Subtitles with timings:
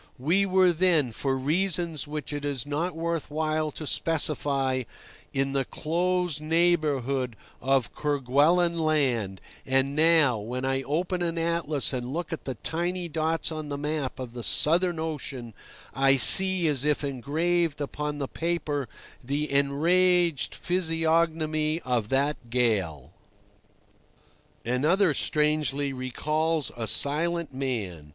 [0.17, 4.81] We were then, for reasons which it is not worth while to specify,
[5.31, 12.11] in the close neighbourhood of Kerguelen Land; and now, when I open an atlas and
[12.15, 15.53] look at the tiny dots on the map of the Southern Ocean,
[15.93, 18.89] I see as if engraved upon the paper
[19.23, 23.11] the enraged physiognomy of that gale.
[24.65, 28.09] Another, strangely, recalls a silent man.